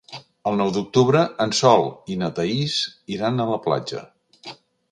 [0.51, 2.79] El nou d'octubre en Sol i na Thaís
[3.17, 4.05] iran a la platja.